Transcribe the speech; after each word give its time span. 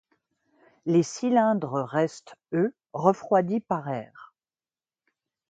Les 0.87 1.03
cylindres 1.03 1.83
restent, 1.83 2.33
eux, 2.53 2.73
refroidis 2.91 3.59
par 3.59 3.87
air. 3.87 4.33